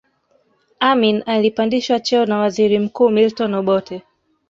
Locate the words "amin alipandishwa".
0.79-1.99